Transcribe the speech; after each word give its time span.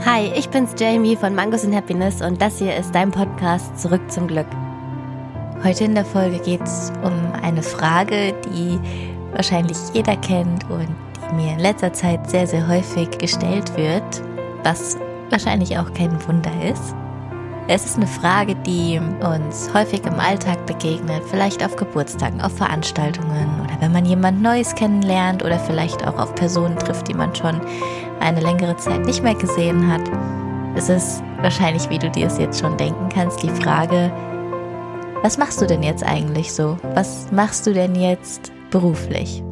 Hi, 0.00 0.32
ich 0.34 0.48
bin's 0.48 0.74
Jamie 0.76 1.14
von 1.14 1.34
Mangos 1.34 1.64
and 1.64 1.76
Happiness 1.76 2.22
und 2.22 2.42
das 2.42 2.58
hier 2.58 2.74
ist 2.74 2.92
dein 2.92 3.12
Podcast 3.12 3.78
Zurück 3.78 4.00
zum 4.10 4.26
Glück. 4.26 4.46
Heute 5.62 5.84
in 5.84 5.94
der 5.94 6.04
Folge 6.04 6.38
geht's 6.40 6.92
um 7.04 7.12
eine 7.40 7.62
Frage, 7.62 8.34
die 8.46 8.80
wahrscheinlich 9.32 9.76
jeder 9.92 10.16
kennt 10.16 10.68
und 10.68 10.88
die 11.30 11.34
mir 11.36 11.52
in 11.52 11.60
letzter 11.60 11.92
Zeit 11.92 12.28
sehr, 12.28 12.48
sehr 12.48 12.66
häufig 12.66 13.16
gestellt 13.18 13.76
wird, 13.76 14.02
was 14.64 14.98
wahrscheinlich 15.30 15.78
auch 15.78 15.92
kein 15.94 16.18
Wunder 16.26 16.50
ist. 16.68 16.96
Es 17.68 17.84
ist 17.84 17.96
eine 17.96 18.08
Frage, 18.08 18.56
die 18.56 19.00
uns 19.20 19.72
häufig 19.72 20.04
im 20.04 20.18
Alltag 20.18 20.66
begegnet, 20.66 21.22
vielleicht 21.30 21.64
auf 21.64 21.76
Geburtstagen, 21.76 22.40
auf 22.40 22.56
Veranstaltungen 22.56 23.60
oder 23.62 23.80
wenn 23.80 23.92
man 23.92 24.04
jemand 24.04 24.42
Neues 24.42 24.74
kennenlernt 24.74 25.44
oder 25.44 25.60
vielleicht 25.60 26.04
auch 26.06 26.18
auf 26.18 26.34
Personen 26.34 26.76
trifft, 26.76 27.06
die 27.06 27.14
man 27.14 27.32
schon 27.36 27.60
eine 28.22 28.40
längere 28.40 28.76
Zeit 28.76 29.04
nicht 29.04 29.22
mehr 29.22 29.34
gesehen 29.34 29.92
hat. 29.92 30.02
Es 30.74 30.88
ist 30.88 31.22
wahrscheinlich, 31.42 31.90
wie 31.90 31.98
du 31.98 32.10
dir 32.10 32.28
es 32.28 32.38
jetzt 32.38 32.60
schon 32.60 32.76
denken 32.76 33.08
kannst, 33.08 33.42
die 33.42 33.50
Frage, 33.50 34.10
was 35.22 35.38
machst 35.38 35.60
du 35.60 35.66
denn 35.66 35.82
jetzt 35.82 36.02
eigentlich 36.02 36.52
so? 36.52 36.78
Was 36.94 37.30
machst 37.30 37.66
du 37.66 37.72
denn 37.72 37.94
jetzt 37.94 38.52
beruflich? 38.70 39.42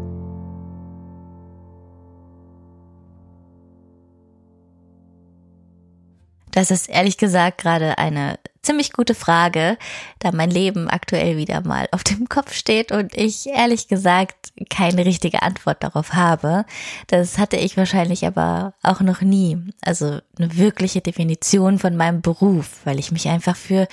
Das 6.53 6.71
ist 6.71 6.89
ehrlich 6.89 7.17
gesagt 7.17 7.59
gerade 7.59 7.99
eine 7.99 8.39
ziemlich 8.63 8.93
gute 8.93 9.15
Frage, 9.15 9.79
da 10.19 10.33
mein 10.33 10.51
Leben 10.51 10.89
aktuell 10.89 11.37
wieder 11.37 11.63
mal 11.63 11.89
auf 11.93 12.05
dem 12.05 12.29
Kopf 12.29 12.53
steht 12.53 12.93
und 12.93 13.17
ich 13.17 13.47
ehrlich 13.47 13.89
gesagt 13.89 14.53
keine 14.69 15.07
richtige 15.07 15.43
Antwort 15.43 15.83
darauf 15.83 16.13
habe. 16.13 16.67
Das 17.07 17.39
hatte 17.39 17.57
ich 17.57 17.77
wahrscheinlich 17.77 18.27
aber 18.27 18.75
auch 18.83 19.01
noch 19.01 19.23
nie. 19.23 19.59
Also 19.81 20.19
eine 20.39 20.57
wirkliche 20.57 21.01
Definition 21.01 21.79
von 21.79 21.97
meinem 21.97 22.21
Beruf, 22.21 22.81
weil 22.85 22.99
ich 22.99 23.13
mich 23.13 23.29
einfach 23.29 23.57
für 23.57 23.89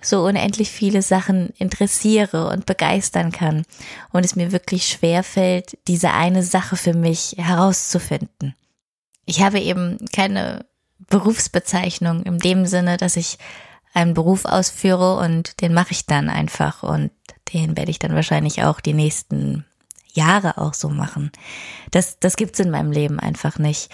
so 0.00 0.24
unendlich 0.24 0.70
viele 0.70 1.02
Sachen 1.02 1.50
interessiere 1.58 2.48
und 2.48 2.66
begeistern 2.66 3.30
kann 3.30 3.64
und 4.10 4.24
es 4.24 4.34
mir 4.34 4.50
wirklich 4.50 4.88
schwer 4.88 5.22
fällt, 5.22 5.78
diese 5.86 6.12
eine 6.12 6.42
Sache 6.42 6.76
für 6.76 6.94
mich 6.94 7.36
herauszufinden. 7.38 8.54
Ich 9.26 9.42
habe 9.42 9.60
eben 9.60 9.98
keine 10.12 10.64
Berufsbezeichnung 11.08 12.22
in 12.24 12.38
dem 12.38 12.66
Sinne, 12.66 12.96
dass 12.96 13.16
ich 13.16 13.38
einen 13.98 14.14
Beruf 14.14 14.44
ausführe 14.44 15.16
und 15.16 15.60
den 15.60 15.74
mache 15.74 15.92
ich 15.92 16.06
dann 16.06 16.28
einfach 16.28 16.82
und 16.82 17.10
den 17.52 17.76
werde 17.76 17.90
ich 17.90 17.98
dann 17.98 18.14
wahrscheinlich 18.14 18.62
auch 18.62 18.80
die 18.80 18.94
nächsten 18.94 19.64
Jahre 20.12 20.58
auch 20.58 20.74
so 20.74 20.88
machen. 20.88 21.32
Das, 21.90 22.18
das 22.20 22.36
gibt's 22.36 22.60
in 22.60 22.70
meinem 22.70 22.92
Leben 22.92 23.18
einfach 23.18 23.58
nicht. 23.58 23.90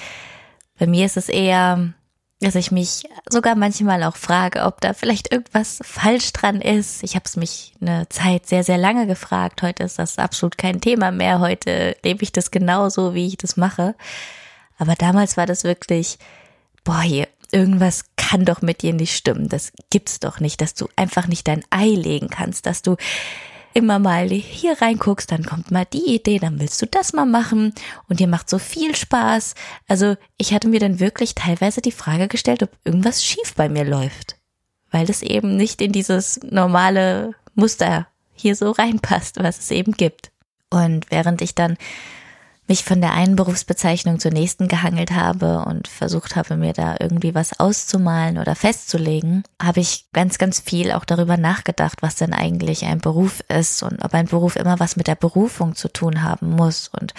Bei 0.78 0.86
mir 0.86 1.06
ist 1.06 1.16
es 1.16 1.28
eher, 1.28 1.94
dass 2.41 2.55
ich 2.55 2.70
mich 2.70 3.05
sogar 3.30 3.55
manchmal 3.55 4.02
auch 4.02 4.16
frage, 4.16 4.64
ob 4.64 4.80
da 4.80 4.92
vielleicht 4.92 5.32
irgendwas 5.32 5.78
falsch 5.82 6.32
dran 6.32 6.60
ist. 6.60 7.02
Ich 7.02 7.14
habe 7.14 7.25
es 7.25 7.36
mich 7.36 7.75
eine 7.80 8.08
Zeit 8.08 8.47
sehr, 8.47 8.64
sehr 8.64 8.78
lange 8.78 9.06
gefragt. 9.06 9.62
Heute 9.62 9.84
ist 9.84 9.98
das 9.98 10.19
absolut 10.19 10.58
kein 10.58 10.80
Thema 10.80 11.12
mehr. 11.12 11.41
Heute 11.41 11.97
lebe 12.05 12.22
ich 12.22 12.32
das 12.32 12.50
genauso, 12.50 13.14
wie 13.14 13.28
ich 13.28 13.36
das 13.38 13.56
mache. 13.56 13.94
Aber 14.77 14.94
damals 14.97 15.36
war 15.36 15.47
das 15.47 15.64
wirklich 15.64 16.19
boah, 16.84 17.00
hier, 17.00 17.27
irgendwas 17.55 18.05
kann 18.16 18.44
doch 18.44 18.62
mit 18.62 18.83
dir 18.83 18.92
nicht 18.92 19.16
stimmen. 19.16 19.48
Das 19.48 19.72
gibt's 19.91 20.19
doch 20.19 20.41
nicht, 20.41 20.60
dass 20.60 20.74
du 20.74 20.88
einfach 20.97 21.28
nicht 21.28 21.47
dein 21.47 21.64
Ei 21.70 21.86
legen 21.86 22.28
kannst, 22.28 22.66
dass 22.66 22.83
du 22.83 22.97
immer 23.74 23.98
mal 23.98 24.28
hier 24.28 24.80
reinguckst, 24.80 25.30
dann 25.30 25.44
kommt 25.44 25.70
mal 25.70 25.84
die 25.84 26.14
Idee, 26.14 26.38
dann 26.38 26.60
willst 26.60 26.80
du 26.80 26.86
das 26.86 27.12
mal 27.12 27.27
machen 27.27 27.75
und 28.08 28.20
dir 28.20 28.28
macht 28.28 28.48
so 28.48 28.58
viel 28.58 28.94
Spaß. 28.94 29.55
Also 29.88 30.16
ich 30.36 30.55
hatte 30.55 30.69
mir 30.69 30.80
dann 30.80 31.00
wirklich 31.00 31.34
teilweise 31.34 31.80
die 31.80 31.92
Frage 31.92 32.28
gestellt, 32.28 32.62
ob 32.62 32.70
irgendwas 32.84 33.25
schief 33.25 33.55
bei 33.56 33.69
mir 33.69 33.84
läuft, 33.84 34.36
weil 34.91 35.06
das 35.06 35.22
eben 35.22 35.56
nicht 35.56 35.80
in 35.80 35.92
dieses 35.92 36.41
normale 36.42 37.34
Muster 37.55 38.06
hier 38.32 38.54
so 38.54 38.71
reinpasst, 38.71 39.42
was 39.42 39.59
es 39.59 39.71
eben 39.71 39.92
gibt. 39.92 40.31
Und 40.71 41.10
während 41.10 41.42
ich 41.42 41.54
dann 41.54 41.76
mich 42.66 42.84
von 42.84 43.00
der 43.00 43.12
einen 43.12 43.36
Berufsbezeichnung 43.36 44.19
zur 44.19 44.30
nächsten 44.30 44.69
gehangelt 44.69 45.10
habe 45.10 45.64
und 45.66 45.86
versucht 45.86 46.34
habe, 46.34 46.56
mir 46.56 46.72
da 46.72 46.97
irgendwie 46.98 47.34
was 47.34 47.60
auszumalen 47.60 48.38
oder 48.38 48.54
festzulegen, 48.54 49.44
habe 49.62 49.80
ich 49.80 50.06
ganz, 50.12 50.38
ganz 50.38 50.60
viel 50.60 50.92
auch 50.92 51.04
darüber 51.04 51.36
nachgedacht, 51.36 52.00
was 52.00 52.14
denn 52.14 52.32
eigentlich 52.32 52.84
ein 52.86 53.00
Beruf 53.00 53.42
ist 53.48 53.82
und 53.82 54.03
ob 54.03 54.14
ein 54.14 54.26
Beruf 54.26 54.56
immer 54.56 54.80
was 54.80 54.97
mit 54.97 55.08
der 55.08 55.14
Berufung 55.14 55.74
zu 55.74 55.92
tun 55.92 56.22
haben 56.22 56.50
muss 56.50 56.88
und 56.88 57.12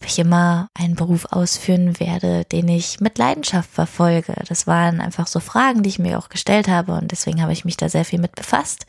ob 0.00 0.08
ich 0.08 0.18
immer 0.18 0.68
einen 0.74 0.96
Beruf 0.96 1.26
ausführen 1.30 1.98
werde, 2.00 2.44
den 2.44 2.68
ich 2.68 3.00
mit 3.00 3.16
Leidenschaft 3.16 3.70
verfolge. 3.70 4.34
Das 4.48 4.66
waren 4.66 5.00
einfach 5.00 5.28
so 5.28 5.38
Fragen, 5.38 5.82
die 5.82 5.88
ich 5.88 5.98
mir 6.00 6.18
auch 6.18 6.28
gestellt 6.28 6.66
habe 6.68 6.94
und 6.94 7.12
deswegen 7.12 7.40
habe 7.40 7.52
ich 7.52 7.64
mich 7.64 7.76
da 7.76 7.88
sehr 7.88 8.04
viel 8.04 8.18
mit 8.18 8.34
befasst. 8.34 8.86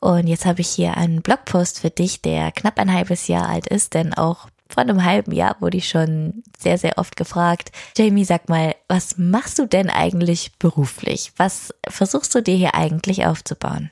Und 0.00 0.28
jetzt 0.28 0.46
habe 0.46 0.60
ich 0.60 0.68
hier 0.68 0.96
einen 0.96 1.22
Blogpost 1.22 1.80
für 1.80 1.90
dich, 1.90 2.22
der 2.22 2.52
knapp 2.52 2.78
ein 2.78 2.92
halbes 2.92 3.26
Jahr 3.26 3.48
alt 3.48 3.66
ist, 3.66 3.94
denn 3.94 4.14
auch 4.14 4.46
vor 4.68 4.82
einem 4.82 5.04
halben 5.04 5.32
Jahr 5.32 5.56
wurde 5.60 5.78
ich 5.78 5.88
schon 5.88 6.42
sehr, 6.58 6.78
sehr 6.78 6.98
oft 6.98 7.16
gefragt, 7.16 7.72
Jamie, 7.96 8.24
sag 8.24 8.48
mal, 8.48 8.74
was 8.86 9.16
machst 9.16 9.58
du 9.58 9.66
denn 9.66 9.90
eigentlich 9.90 10.52
beruflich? 10.58 11.32
Was 11.36 11.74
versuchst 11.88 12.34
du 12.34 12.42
dir 12.42 12.56
hier 12.56 12.74
eigentlich 12.74 13.26
aufzubauen? 13.26 13.90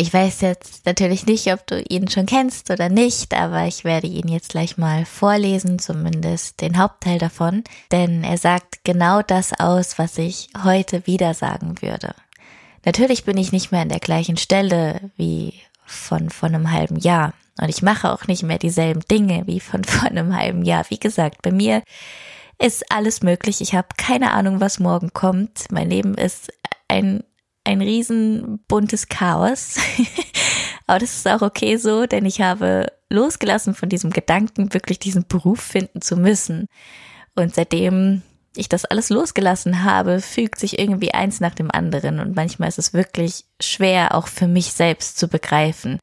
Ich 0.00 0.14
weiß 0.14 0.42
jetzt 0.42 0.86
natürlich 0.86 1.26
nicht, 1.26 1.52
ob 1.52 1.66
du 1.66 1.82
ihn 1.82 2.08
schon 2.08 2.26
kennst 2.26 2.70
oder 2.70 2.88
nicht, 2.88 3.34
aber 3.34 3.66
ich 3.66 3.82
werde 3.82 4.06
ihn 4.06 4.28
jetzt 4.28 4.50
gleich 4.50 4.78
mal 4.78 5.04
vorlesen, 5.04 5.80
zumindest 5.80 6.60
den 6.60 6.78
Hauptteil 6.78 7.18
davon, 7.18 7.64
denn 7.90 8.22
er 8.22 8.38
sagt 8.38 8.84
genau 8.84 9.22
das 9.22 9.58
aus, 9.58 9.98
was 9.98 10.16
ich 10.18 10.50
heute 10.62 11.04
wieder 11.08 11.34
sagen 11.34 11.82
würde. 11.82 12.14
Natürlich 12.84 13.24
bin 13.24 13.36
ich 13.38 13.50
nicht 13.50 13.72
mehr 13.72 13.80
an 13.80 13.88
der 13.88 13.98
gleichen 13.98 14.36
Stelle 14.36 15.10
wie 15.16 15.54
von, 15.88 16.30
von 16.30 16.54
einem 16.54 16.70
halben 16.70 16.96
Jahr. 16.96 17.34
Und 17.60 17.68
ich 17.68 17.82
mache 17.82 18.12
auch 18.12 18.26
nicht 18.26 18.42
mehr 18.42 18.58
dieselben 18.58 19.00
Dinge 19.10 19.42
wie 19.46 19.60
von 19.60 19.84
vor 19.84 20.08
einem 20.08 20.36
halben 20.36 20.62
Jahr. 20.62 20.84
Wie 20.88 20.98
gesagt, 20.98 21.42
bei 21.42 21.50
mir 21.50 21.82
ist 22.60 22.90
alles 22.92 23.22
möglich. 23.22 23.60
Ich 23.60 23.74
habe 23.74 23.88
keine 23.96 24.32
Ahnung, 24.32 24.60
was 24.60 24.78
morgen 24.78 25.12
kommt. 25.12 25.66
Mein 25.70 25.90
Leben 25.90 26.14
ist 26.14 26.52
ein, 26.88 27.22
ein 27.64 27.80
riesen 27.80 28.64
buntes 28.68 29.08
Chaos. 29.08 29.76
Aber 30.86 30.98
das 30.98 31.16
ist 31.16 31.28
auch 31.28 31.42
okay 31.42 31.76
so, 31.76 32.06
denn 32.06 32.24
ich 32.24 32.40
habe 32.40 32.90
losgelassen 33.10 33.74
von 33.74 33.88
diesem 33.88 34.10
Gedanken, 34.10 34.72
wirklich 34.74 34.98
diesen 34.98 35.26
Beruf 35.26 35.60
finden 35.60 36.00
zu 36.00 36.16
müssen. 36.16 36.66
Und 37.34 37.54
seitdem 37.54 38.22
ich 38.56 38.68
das 38.68 38.84
alles 38.84 39.10
losgelassen 39.10 39.84
habe, 39.84 40.20
fügt 40.20 40.58
sich 40.58 40.78
irgendwie 40.78 41.14
eins 41.14 41.40
nach 41.40 41.54
dem 41.54 41.70
anderen. 41.70 42.18
Und 42.20 42.34
manchmal 42.34 42.68
ist 42.68 42.78
es 42.78 42.92
wirklich 42.92 43.44
schwer, 43.60 44.14
auch 44.14 44.26
für 44.28 44.48
mich 44.48 44.72
selbst 44.72 45.18
zu 45.18 45.28
begreifen, 45.28 45.98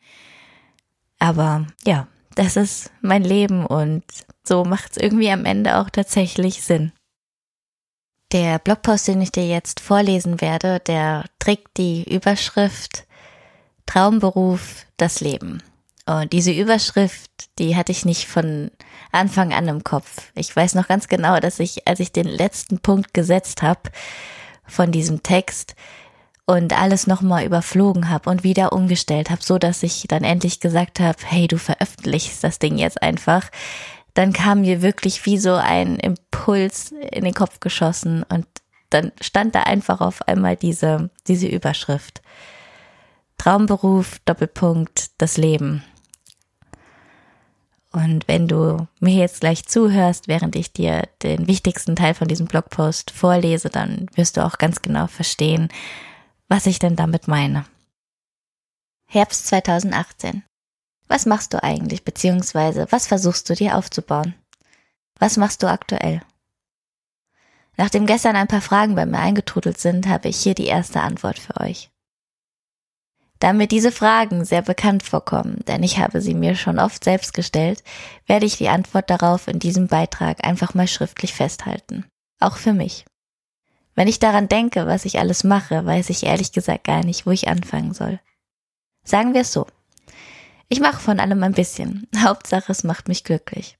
aber 1.19 1.65
ja, 1.85 2.07
das 2.35 2.55
ist 2.55 2.91
mein 3.01 3.23
Leben 3.23 3.65
und 3.65 4.03
so 4.43 4.63
macht 4.65 4.91
es 4.91 4.97
irgendwie 4.97 5.31
am 5.31 5.45
Ende 5.45 5.77
auch 5.77 5.89
tatsächlich 5.89 6.61
Sinn. 6.61 6.91
Der 8.31 8.59
Blogpost, 8.59 9.07
den 9.07 9.21
ich 9.21 9.31
dir 9.31 9.47
jetzt 9.47 9.79
vorlesen 9.79 10.41
werde, 10.41 10.79
der 10.81 11.25
trägt 11.39 11.77
die 11.77 12.03
Überschrift 12.03 13.05
Traumberuf, 13.85 14.85
das 14.97 15.21
Leben. 15.21 15.61
Und 16.05 16.33
diese 16.33 16.51
Überschrift, 16.51 17.31
die 17.57 17.75
hatte 17.75 17.91
ich 17.91 18.05
nicht 18.05 18.27
von 18.27 18.69
Anfang 19.11 19.53
an 19.53 19.67
im 19.67 19.83
Kopf. 19.83 20.31
Ich 20.35 20.55
weiß 20.55 20.75
noch 20.75 20.87
ganz 20.87 21.07
genau, 21.07 21.39
dass 21.39 21.59
ich, 21.59 21.87
als 21.87 21.99
ich 21.99 22.11
den 22.11 22.27
letzten 22.27 22.79
Punkt 22.79 23.13
gesetzt 23.13 23.63
habe 23.63 23.81
von 24.67 24.91
diesem 24.91 25.23
Text, 25.23 25.75
und 26.45 26.79
alles 26.79 27.07
nochmal 27.07 27.45
überflogen 27.45 28.09
habe 28.09 28.29
und 28.29 28.43
wieder 28.43 28.71
umgestellt 28.71 29.29
habe, 29.29 29.41
so 29.43 29.57
dass 29.57 29.83
ich 29.83 30.05
dann 30.07 30.23
endlich 30.23 30.59
gesagt 30.59 30.99
habe, 30.99 31.17
hey, 31.25 31.47
du 31.47 31.57
veröffentlichst 31.57 32.43
das 32.43 32.59
Ding 32.59 32.77
jetzt 32.77 33.01
einfach, 33.01 33.49
dann 34.13 34.31
kam 34.31 34.61
mir 34.61 34.81
wirklich 34.81 35.25
wie 35.25 35.37
so 35.37 35.55
ein 35.55 35.97
Impuls 35.97 36.93
in 37.11 37.23
den 37.23 37.33
Kopf 37.33 37.59
geschossen 37.59 38.23
und 38.29 38.45
dann 38.91 39.11
stand 39.19 39.55
da 39.55 39.63
einfach 39.63 39.99
auf 39.99 40.21
einmal 40.27 40.55
diese, 40.55 41.09
diese 41.27 41.47
Überschrift. 41.47 42.21
Traumberuf, 43.37 44.19
Doppelpunkt, 44.25 45.09
das 45.17 45.37
Leben. 45.37 45.83
Und 47.95 48.27
wenn 48.27 48.49
du 48.49 48.89
mir 48.99 49.13
jetzt 49.13 49.39
gleich 49.39 49.65
zuhörst, 49.67 50.27
während 50.27 50.57
ich 50.57 50.73
dir 50.73 51.07
den 51.23 51.47
wichtigsten 51.47 51.95
Teil 51.95 52.13
von 52.13 52.27
diesem 52.27 52.45
Blogpost 52.45 53.09
vorlese, 53.09 53.69
dann 53.69 54.07
wirst 54.15 54.35
du 54.35 54.43
auch 54.43 54.57
ganz 54.57 54.81
genau 54.81 55.07
verstehen, 55.07 55.69
was 56.49 56.65
ich 56.65 56.77
denn 56.77 56.97
damit 56.97 57.29
meine. 57.29 57.65
Herbst 59.07 59.47
2018. 59.47 60.43
Was 61.07 61.25
machst 61.25 61.53
du 61.53 61.63
eigentlich, 61.63 62.03
beziehungsweise 62.03 62.85
was 62.89 63.07
versuchst 63.07 63.49
du 63.49 63.55
dir 63.55 63.77
aufzubauen? 63.77 64.35
Was 65.17 65.37
machst 65.37 65.63
du 65.63 65.67
aktuell? 65.67 66.19
Nachdem 67.77 68.07
gestern 68.07 68.35
ein 68.35 68.49
paar 68.49 68.59
Fragen 68.59 68.95
bei 68.95 69.05
mir 69.05 69.19
eingetrudelt 69.19 69.79
sind, 69.79 70.05
habe 70.09 70.27
ich 70.27 70.35
hier 70.35 70.53
die 70.53 70.67
erste 70.67 70.99
Antwort 70.99 71.39
für 71.39 71.61
euch. 71.61 71.89
Da 73.39 73.53
mir 73.53 73.67
diese 73.67 73.91
Fragen 73.91 74.45
sehr 74.45 74.61
bekannt 74.61 75.03
vorkommen, 75.03 75.59
denn 75.67 75.83
ich 75.83 75.99
habe 75.99 76.21
sie 76.21 76.33
mir 76.33 76.55
schon 76.55 76.79
oft 76.79 77.03
selbst 77.03 77.33
gestellt, 77.33 77.83
werde 78.25 78.45
ich 78.45 78.57
die 78.57 78.69
Antwort 78.69 79.09
darauf 79.09 79.47
in 79.47 79.59
diesem 79.59 79.87
Beitrag 79.87 80.45
einfach 80.45 80.73
mal 80.73 80.87
schriftlich 80.87 81.33
festhalten. 81.33 82.05
Auch 82.39 82.57
für 82.57 82.73
mich. 82.73 83.05
Wenn 83.93 84.07
ich 84.07 84.19
daran 84.19 84.47
denke, 84.47 84.87
was 84.87 85.05
ich 85.05 85.19
alles 85.19 85.43
mache, 85.43 85.85
weiß 85.85 86.09
ich 86.09 86.25
ehrlich 86.25 86.51
gesagt 86.51 86.83
gar 86.85 87.03
nicht, 87.03 87.25
wo 87.25 87.31
ich 87.31 87.47
anfangen 87.47 87.93
soll. 87.93 88.19
Sagen 89.03 89.33
wir 89.33 89.41
es 89.41 89.53
so. 89.53 89.67
Ich 90.67 90.79
mache 90.79 90.99
von 90.99 91.19
allem 91.19 91.43
ein 91.43 91.53
bisschen. 91.53 92.07
Hauptsache, 92.17 92.71
es 92.71 92.83
macht 92.83 93.07
mich 93.07 93.23
glücklich. 93.23 93.77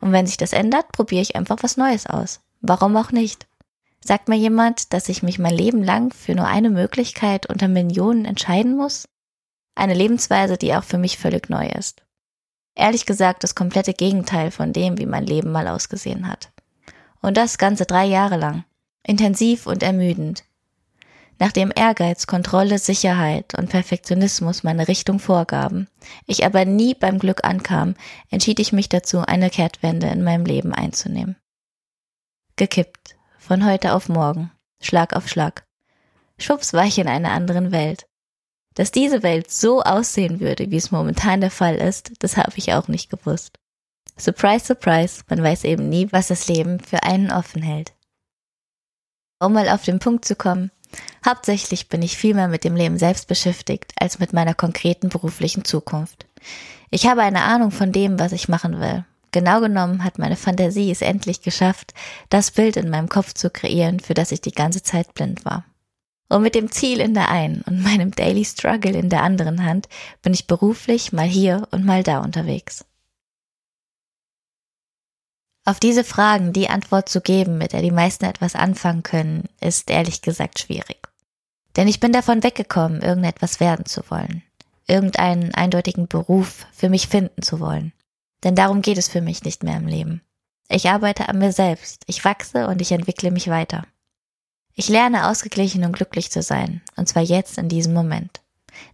Und 0.00 0.12
wenn 0.12 0.26
sich 0.26 0.36
das 0.36 0.52
ändert, 0.52 0.92
probiere 0.92 1.22
ich 1.22 1.36
einfach 1.36 1.58
was 1.62 1.76
Neues 1.76 2.06
aus. 2.06 2.40
Warum 2.60 2.96
auch 2.96 3.12
nicht? 3.12 3.46
Sagt 4.06 4.28
mir 4.28 4.36
jemand, 4.36 4.92
dass 4.92 5.08
ich 5.08 5.22
mich 5.22 5.38
mein 5.38 5.54
Leben 5.54 5.82
lang 5.82 6.12
für 6.12 6.34
nur 6.34 6.46
eine 6.46 6.68
Möglichkeit 6.68 7.46
unter 7.46 7.68
Millionen 7.68 8.26
entscheiden 8.26 8.76
muss? 8.76 9.08
Eine 9.74 9.94
Lebensweise, 9.94 10.58
die 10.58 10.74
auch 10.74 10.84
für 10.84 10.98
mich 10.98 11.16
völlig 11.16 11.48
neu 11.48 11.66
ist. 11.68 12.02
Ehrlich 12.74 13.06
gesagt 13.06 13.44
das 13.44 13.54
komplette 13.54 13.94
Gegenteil 13.94 14.50
von 14.50 14.74
dem, 14.74 14.98
wie 14.98 15.06
mein 15.06 15.24
Leben 15.24 15.50
mal 15.52 15.68
ausgesehen 15.68 16.28
hat. 16.28 16.52
Und 17.22 17.38
das 17.38 17.56
ganze 17.56 17.86
drei 17.86 18.04
Jahre 18.04 18.36
lang. 18.36 18.64
Intensiv 19.06 19.66
und 19.66 19.82
ermüdend. 19.82 20.44
Nachdem 21.38 21.72
Ehrgeiz, 21.74 22.26
Kontrolle, 22.26 22.78
Sicherheit 22.78 23.54
und 23.54 23.70
Perfektionismus 23.70 24.64
meine 24.64 24.86
Richtung 24.86 25.18
vorgaben, 25.18 25.88
ich 26.26 26.44
aber 26.44 26.66
nie 26.66 26.94
beim 26.94 27.18
Glück 27.18 27.42
ankam, 27.42 27.94
entschied 28.28 28.60
ich 28.60 28.74
mich 28.74 28.90
dazu, 28.90 29.20
eine 29.20 29.48
Kehrtwende 29.48 30.08
in 30.08 30.22
meinem 30.22 30.44
Leben 30.44 30.74
einzunehmen. 30.74 31.36
Gekippt, 32.56 33.13
von 33.44 33.66
heute 33.66 33.92
auf 33.92 34.08
morgen, 34.08 34.50
Schlag 34.80 35.14
auf 35.14 35.28
Schlag. 35.28 35.66
Schwupps 36.38 36.72
war 36.72 36.86
ich 36.86 36.98
in 36.98 37.06
einer 37.06 37.30
anderen 37.30 37.72
Welt. 37.72 38.06
Dass 38.74 38.90
diese 38.90 39.22
Welt 39.22 39.50
so 39.50 39.82
aussehen 39.82 40.40
würde, 40.40 40.70
wie 40.70 40.76
es 40.78 40.90
momentan 40.90 41.42
der 41.42 41.50
Fall 41.50 41.76
ist, 41.76 42.12
das 42.20 42.38
habe 42.38 42.54
ich 42.56 42.72
auch 42.72 42.88
nicht 42.88 43.10
gewusst. 43.10 43.58
Surprise, 44.18 44.64
surprise, 44.64 45.22
man 45.28 45.42
weiß 45.42 45.64
eben 45.64 45.90
nie, 45.90 46.08
was 46.10 46.28
das 46.28 46.48
Leben 46.48 46.80
für 46.80 47.02
einen 47.02 47.30
offen 47.30 47.62
hält. 47.62 47.92
Um 49.38 49.52
mal 49.52 49.68
auf 49.68 49.82
den 49.82 49.98
Punkt 49.98 50.24
zu 50.24 50.36
kommen, 50.36 50.70
hauptsächlich 51.24 51.90
bin 51.90 52.00
ich 52.00 52.16
viel 52.16 52.34
mehr 52.34 52.48
mit 52.48 52.64
dem 52.64 52.76
Leben 52.76 52.98
selbst 52.98 53.28
beschäftigt 53.28 53.92
als 54.00 54.18
mit 54.18 54.32
meiner 54.32 54.54
konkreten 54.54 55.10
beruflichen 55.10 55.66
Zukunft. 55.66 56.26
Ich 56.90 57.06
habe 57.06 57.20
eine 57.20 57.42
Ahnung 57.42 57.72
von 57.72 57.92
dem, 57.92 58.18
was 58.18 58.32
ich 58.32 58.48
machen 58.48 58.80
will. 58.80 59.04
Genau 59.34 59.60
genommen 59.60 60.04
hat 60.04 60.20
meine 60.20 60.36
Fantasie 60.36 60.92
es 60.92 61.02
endlich 61.02 61.42
geschafft, 61.42 61.92
das 62.30 62.52
Bild 62.52 62.76
in 62.76 62.88
meinem 62.88 63.08
Kopf 63.08 63.34
zu 63.34 63.50
kreieren, 63.50 63.98
für 63.98 64.14
das 64.14 64.30
ich 64.30 64.40
die 64.40 64.52
ganze 64.52 64.80
Zeit 64.84 65.12
blind 65.12 65.44
war. 65.44 65.64
Und 66.28 66.42
mit 66.42 66.54
dem 66.54 66.70
Ziel 66.70 67.00
in 67.00 67.14
der 67.14 67.30
einen 67.30 67.62
und 67.62 67.82
meinem 67.82 68.12
Daily 68.12 68.44
Struggle 68.44 68.92
in 68.92 69.08
der 69.08 69.24
anderen 69.24 69.64
Hand 69.64 69.88
bin 70.22 70.32
ich 70.32 70.46
beruflich 70.46 71.12
mal 71.12 71.26
hier 71.26 71.66
und 71.72 71.84
mal 71.84 72.04
da 72.04 72.20
unterwegs. 72.20 72.84
Auf 75.64 75.80
diese 75.80 76.04
Fragen 76.04 76.52
die 76.52 76.70
Antwort 76.70 77.08
zu 77.08 77.20
geben, 77.20 77.58
mit 77.58 77.72
der 77.72 77.82
die 77.82 77.90
meisten 77.90 78.26
etwas 78.26 78.54
anfangen 78.54 79.02
können, 79.02 79.48
ist 79.60 79.90
ehrlich 79.90 80.22
gesagt 80.22 80.60
schwierig. 80.60 81.08
Denn 81.74 81.88
ich 81.88 81.98
bin 81.98 82.12
davon 82.12 82.44
weggekommen, 82.44 83.02
irgendetwas 83.02 83.58
werden 83.58 83.84
zu 83.84 84.08
wollen, 84.10 84.44
irgendeinen 84.86 85.52
eindeutigen 85.54 86.06
Beruf 86.06 86.66
für 86.72 86.88
mich 86.88 87.08
finden 87.08 87.42
zu 87.42 87.58
wollen. 87.58 87.92
Denn 88.44 88.54
darum 88.54 88.82
geht 88.82 88.98
es 88.98 89.08
für 89.08 89.22
mich 89.22 89.42
nicht 89.42 89.62
mehr 89.62 89.76
im 89.76 89.86
Leben. 89.86 90.20
Ich 90.68 90.88
arbeite 90.88 91.28
an 91.28 91.38
mir 91.38 91.52
selbst, 91.52 92.02
ich 92.06 92.24
wachse 92.24 92.68
und 92.68 92.80
ich 92.80 92.92
entwickle 92.92 93.30
mich 93.30 93.48
weiter. 93.48 93.84
Ich 94.74 94.88
lerne 94.88 95.28
ausgeglichen 95.28 95.84
und 95.84 95.92
glücklich 95.92 96.30
zu 96.30 96.42
sein, 96.42 96.82
und 96.96 97.08
zwar 97.08 97.22
jetzt 97.22 97.58
in 97.58 97.68
diesem 97.68 97.94
Moment. 97.94 98.42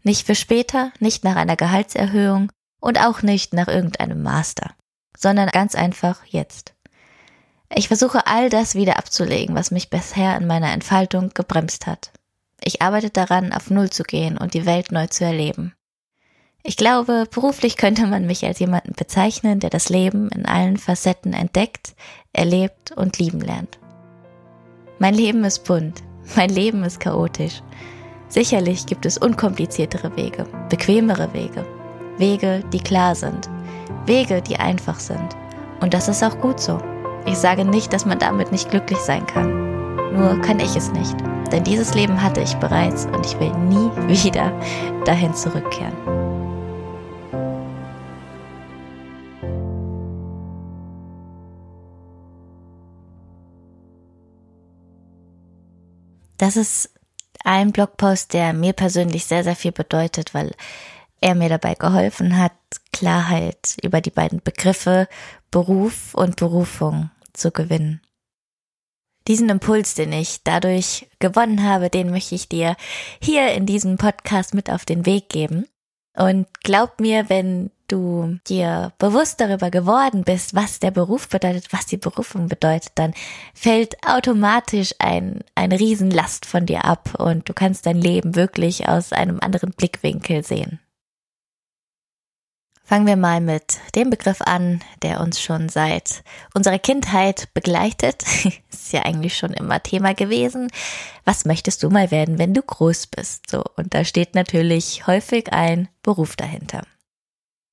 Nicht 0.02 0.26
für 0.26 0.34
später, 0.34 0.92
nicht 1.00 1.24
nach 1.24 1.36
einer 1.36 1.56
Gehaltserhöhung 1.56 2.52
und 2.80 2.98
auch 2.98 3.22
nicht 3.22 3.54
nach 3.54 3.68
irgendeinem 3.68 4.22
Master, 4.22 4.74
sondern 5.16 5.48
ganz 5.48 5.74
einfach 5.74 6.24
jetzt. 6.26 6.74
Ich 7.74 7.88
versuche 7.88 8.26
all 8.26 8.50
das 8.50 8.74
wieder 8.74 8.98
abzulegen, 8.98 9.54
was 9.54 9.70
mich 9.70 9.90
bisher 9.90 10.36
in 10.36 10.46
meiner 10.46 10.72
Entfaltung 10.72 11.30
gebremst 11.34 11.86
hat. 11.86 12.12
Ich 12.62 12.82
arbeite 12.82 13.10
daran, 13.10 13.52
auf 13.52 13.70
Null 13.70 13.90
zu 13.90 14.02
gehen 14.02 14.36
und 14.36 14.54
die 14.54 14.66
Welt 14.66 14.92
neu 14.92 15.06
zu 15.06 15.24
erleben. 15.24 15.74
Ich 16.62 16.76
glaube, 16.76 17.24
beruflich 17.30 17.76
könnte 17.76 18.06
man 18.06 18.26
mich 18.26 18.44
als 18.44 18.58
jemanden 18.58 18.92
bezeichnen, 18.92 19.60
der 19.60 19.70
das 19.70 19.88
Leben 19.88 20.28
in 20.28 20.44
allen 20.44 20.76
Facetten 20.76 21.32
entdeckt, 21.32 21.94
erlebt 22.32 22.92
und 22.92 23.18
lieben 23.18 23.40
lernt. 23.40 23.78
Mein 24.98 25.14
Leben 25.14 25.44
ist 25.44 25.64
bunt, 25.64 26.02
mein 26.36 26.50
Leben 26.50 26.84
ist 26.84 27.00
chaotisch. 27.00 27.62
Sicherlich 28.28 28.84
gibt 28.84 29.06
es 29.06 29.16
unkompliziertere 29.16 30.14
Wege, 30.16 30.44
bequemere 30.68 31.32
Wege, 31.32 31.64
Wege, 32.18 32.62
die 32.72 32.80
klar 32.80 33.14
sind, 33.14 33.48
Wege, 34.04 34.42
die 34.42 34.56
einfach 34.56 35.00
sind. 35.00 35.36
Und 35.80 35.94
das 35.94 36.08
ist 36.08 36.22
auch 36.22 36.38
gut 36.40 36.60
so. 36.60 36.78
Ich 37.24 37.38
sage 37.38 37.64
nicht, 37.64 37.92
dass 37.92 38.04
man 38.04 38.18
damit 38.18 38.52
nicht 38.52 38.70
glücklich 38.70 38.98
sein 38.98 39.26
kann. 39.26 40.14
Nur 40.14 40.38
kann 40.42 40.60
ich 40.60 40.76
es 40.76 40.92
nicht. 40.92 41.16
Denn 41.50 41.64
dieses 41.64 41.94
Leben 41.94 42.22
hatte 42.22 42.42
ich 42.42 42.54
bereits 42.56 43.06
und 43.06 43.24
ich 43.24 43.38
will 43.40 43.52
nie 43.54 43.90
wieder 44.24 44.52
dahin 45.06 45.34
zurückkehren. 45.34 46.19
Das 56.40 56.56
ist 56.56 56.88
ein 57.44 57.70
Blogpost, 57.70 58.32
der 58.32 58.54
mir 58.54 58.72
persönlich 58.72 59.26
sehr, 59.26 59.44
sehr 59.44 59.56
viel 59.56 59.72
bedeutet, 59.72 60.32
weil 60.32 60.52
er 61.20 61.34
mir 61.34 61.50
dabei 61.50 61.74
geholfen 61.74 62.38
hat, 62.38 62.54
Klarheit 62.94 63.76
über 63.82 64.00
die 64.00 64.10
beiden 64.10 64.40
Begriffe 64.42 65.06
Beruf 65.50 66.14
und 66.14 66.36
Berufung 66.36 67.10
zu 67.34 67.50
gewinnen. 67.50 68.00
Diesen 69.28 69.50
Impuls, 69.50 69.94
den 69.94 70.14
ich 70.14 70.42
dadurch 70.42 71.10
gewonnen 71.18 71.62
habe, 71.62 71.90
den 71.90 72.10
möchte 72.10 72.34
ich 72.36 72.48
dir 72.48 72.74
hier 73.22 73.52
in 73.52 73.66
diesem 73.66 73.98
Podcast 73.98 74.54
mit 74.54 74.70
auf 74.70 74.86
den 74.86 75.04
Weg 75.04 75.28
geben. 75.28 75.66
Und 76.16 76.46
glaub 76.62 77.00
mir, 77.00 77.28
wenn 77.28 77.70
du 77.90 78.38
dir 78.48 78.92
bewusst 78.98 79.40
darüber 79.40 79.70
geworden 79.70 80.24
bist, 80.24 80.54
was 80.54 80.78
der 80.78 80.90
Beruf 80.90 81.28
bedeutet, 81.28 81.72
was 81.72 81.86
die 81.86 81.96
Berufung 81.96 82.48
bedeutet, 82.48 82.92
dann 82.94 83.14
fällt 83.54 83.96
automatisch 84.06 84.94
ein, 84.98 85.44
eine 85.54 85.78
Riesenlast 85.78 86.46
von 86.46 86.66
dir 86.66 86.84
ab 86.84 87.14
und 87.18 87.48
du 87.48 87.52
kannst 87.52 87.86
dein 87.86 87.96
Leben 87.96 88.36
wirklich 88.36 88.88
aus 88.88 89.12
einem 89.12 89.40
anderen 89.40 89.72
Blickwinkel 89.72 90.44
sehen. 90.44 90.80
Fangen 92.90 93.06
wir 93.06 93.14
mal 93.14 93.40
mit 93.40 93.78
dem 93.94 94.10
Begriff 94.10 94.40
an, 94.40 94.80
der 95.02 95.20
uns 95.20 95.40
schon 95.40 95.68
seit 95.68 96.24
unserer 96.54 96.80
Kindheit 96.80 97.48
begleitet. 97.54 98.24
Ist 98.72 98.92
ja 98.92 99.02
eigentlich 99.02 99.36
schon 99.36 99.52
immer 99.52 99.80
Thema 99.80 100.12
gewesen. 100.12 100.72
Was 101.24 101.44
möchtest 101.44 101.84
du 101.84 101.90
mal 101.90 102.10
werden, 102.10 102.38
wenn 102.38 102.52
du 102.52 102.62
groß 102.62 103.06
bist? 103.06 103.48
So. 103.48 103.62
Und 103.76 103.94
da 103.94 104.04
steht 104.04 104.34
natürlich 104.34 105.06
häufig 105.06 105.52
ein 105.52 105.88
Beruf 106.02 106.34
dahinter. 106.34 106.82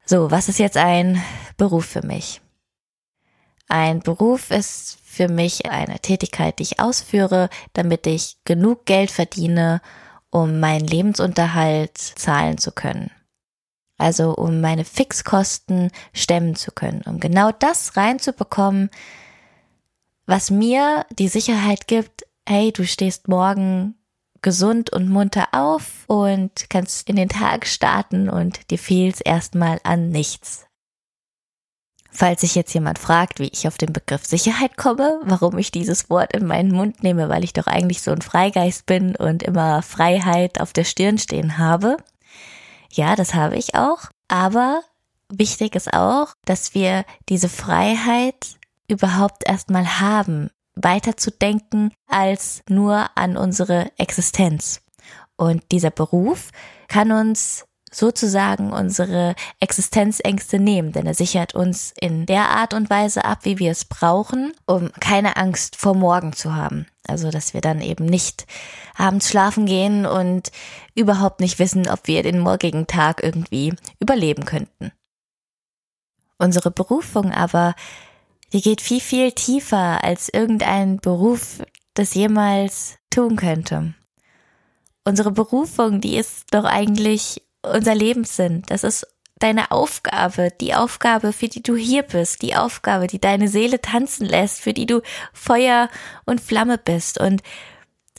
So, 0.10 0.32
was 0.32 0.48
ist 0.48 0.58
jetzt 0.58 0.78
ein 0.78 1.22
Beruf 1.58 1.86
für 1.86 2.02
mich? 2.02 2.40
Ein 3.68 4.00
Beruf 4.00 4.52
ist 4.52 5.00
für 5.04 5.28
mich 5.28 5.70
eine 5.70 6.00
Tätigkeit, 6.00 6.60
die 6.60 6.64
ich 6.64 6.80
ausführe, 6.80 7.50
damit 7.74 8.08
ich 8.08 8.38
genug 8.46 8.86
Geld 8.86 9.12
verdiene, 9.12 9.82
um 10.30 10.62
meinen 10.62 10.88
Lebensunterhalt 10.88 11.98
zahlen 11.98 12.58
zu 12.58 12.72
können. 12.72 13.12
Also 13.98 14.34
um 14.34 14.62
meine 14.62 14.86
Fixkosten 14.86 15.92
stemmen 16.14 16.56
zu 16.56 16.72
können, 16.72 17.02
um 17.02 17.20
genau 17.20 17.52
das 17.52 17.98
reinzubekommen, 17.98 18.90
was 20.26 20.50
mir 20.50 21.06
die 21.12 21.28
Sicherheit 21.28 21.86
gibt, 21.86 22.24
hey, 22.48 22.72
du 22.72 22.86
stehst 22.86 23.28
morgen 23.28 23.97
gesund 24.42 24.92
und 24.92 25.10
munter 25.10 25.48
auf 25.52 26.06
und 26.08 26.70
kannst 26.70 27.10
in 27.10 27.16
den 27.16 27.30
Tag 27.30 27.66
starten 27.66 28.30
und 28.30 28.70
dir 28.72 28.80
fehlt's 28.80 29.22
erstmal 29.22 29.80
an 29.84 30.10
nichts. 30.10 30.66
Falls 32.10 32.42
sich 32.42 32.56
jetzt 32.56 32.74
jemand 32.74 32.98
fragt, 32.98 33.40
wie 33.40 33.50
ich 33.50 33.68
auf 33.68 33.78
den 33.78 33.94
Begriff 33.94 34.26
Sicherheit 34.26 34.76
komme, 34.76 35.22
warum 35.26 35.58
ich 35.58 35.70
dieses 35.70 36.10
Wort 36.10 36.34
in 36.34 36.48
meinen 36.48 36.72
Mund 36.72 37.04
nehme, 37.04 37.30
weil 37.30 37.44
ich 37.44 37.54
doch 37.54 37.68
eigentlich 37.68 38.02
so 38.02 38.12
ein 38.12 38.24
Freigeist 38.24 38.88
bin 38.88 39.16
und 39.16 39.44
immer 39.44 39.84
Freiheit 39.84 40.60
auf 40.60 40.74
der 40.74 40.84
Stirn 40.84 41.20
stehen 41.20 41.60
habe. 41.60 41.98
Ja, 42.92 43.16
das 43.16 43.36
habe 43.36 43.56
ich 43.56 43.76
auch. 43.76 44.06
Aber 44.28 44.82
wichtig 45.30 45.76
ist 45.76 45.94
auch, 45.94 46.34
dass 46.46 46.74
wir 46.74 47.06
diese 47.30 47.50
Freiheit 47.50 48.58
überhaupt 48.88 49.48
erstmal 49.48 50.00
haben 50.00 50.50
weiterzudenken 50.82 51.92
als 52.08 52.62
nur 52.70 53.10
an 53.16 53.38
unsere 53.38 53.92
Existenz. 53.98 54.82
Und 55.36 55.72
dieser 55.72 55.92
Beruf 55.92 56.50
kann 56.88 57.12
uns 57.12 57.66
sozusagen 57.92 58.74
unsere 58.74 59.36
Existenzängste 59.60 60.60
nehmen, 60.60 60.92
denn 60.92 61.06
er 61.06 61.14
sichert 61.14 61.56
uns 61.56 61.94
in 62.00 62.26
der 62.26 62.50
Art 62.50 62.74
und 62.74 62.90
Weise 62.90 63.24
ab, 63.24 63.40
wie 63.44 63.60
wir 63.60 63.72
es 63.72 63.86
brauchen, 63.86 64.52
um 64.66 64.92
keine 65.00 65.38
Angst 65.38 65.76
vor 65.78 65.96
morgen 65.96 66.34
zu 66.34 66.54
haben. 66.54 66.86
Also, 67.08 67.32
dass 67.32 67.54
wir 67.54 67.62
dann 67.62 67.82
eben 67.82 68.06
nicht 68.06 68.46
abends 68.96 69.30
schlafen 69.30 69.66
gehen 69.66 70.06
und 70.06 70.52
überhaupt 70.96 71.40
nicht 71.40 71.60
wissen, 71.60 71.88
ob 71.88 72.08
wir 72.08 72.24
den 72.24 72.40
morgigen 72.40 72.88
Tag 72.88 73.24
irgendwie 73.24 73.74
überleben 74.00 74.44
könnten. 74.44 74.92
Unsere 76.38 76.70
Berufung 76.70 77.32
aber 77.32 77.74
die 78.54 78.62
geht 78.62 78.82
viel, 78.82 79.02
viel 79.02 79.32
tiefer 79.32 80.04
als 80.04 80.30
irgendein 80.30 80.98
Beruf, 80.98 81.62
das 81.94 82.14
jemals 82.14 82.98
tun 83.10 83.36
könnte. 83.36 83.94
Unsere 85.04 85.32
Berufung, 85.32 86.02
die 86.02 86.18
ist 86.18 86.46
doch 86.52 86.66
eigentlich 86.66 87.42
unser 87.62 87.96
Lebenssinn. 87.96 88.64
Das 88.68 88.84
ist 88.84 89.08
deine 89.40 89.72
Aufgabe, 89.72 90.50
die 90.60 90.74
Aufgabe, 90.74 91.34
für 91.34 91.48
die 91.48 91.64
du 91.64 91.76
hier 91.76 92.04
bist, 92.04 92.42
die 92.42 92.56
Aufgabe, 92.56 93.08
die 93.08 93.20
deine 93.20 93.48
Seele 93.48 93.82
tanzen 93.82 94.26
lässt, 94.26 94.62
für 94.62 94.74
die 94.74 94.86
du 94.86 95.02
Feuer 95.34 95.90
und 96.26 96.42
Flamme 96.42 96.78
bist. 96.78 97.20
Und 97.20 97.44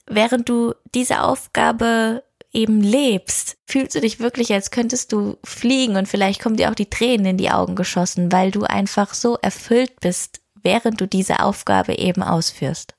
während 0.06 0.48
du 0.48 0.74
diese 0.94 1.22
Aufgabe 1.22 2.22
eben 2.52 2.80
lebst, 2.80 3.56
fühlst 3.66 3.94
du 3.94 4.00
dich 4.00 4.20
wirklich, 4.20 4.52
als 4.52 4.70
könntest 4.70 5.12
du 5.12 5.36
fliegen 5.44 5.96
und 5.96 6.08
vielleicht 6.08 6.40
kommen 6.40 6.56
dir 6.56 6.70
auch 6.70 6.74
die 6.74 6.90
Tränen 6.90 7.26
in 7.26 7.36
die 7.36 7.50
Augen 7.50 7.76
geschossen, 7.76 8.32
weil 8.32 8.50
du 8.50 8.64
einfach 8.64 9.14
so 9.14 9.36
erfüllt 9.36 10.00
bist, 10.00 10.40
während 10.62 11.00
du 11.00 11.06
diese 11.06 11.40
Aufgabe 11.40 11.94
eben 11.96 12.22
ausführst. 12.22 12.94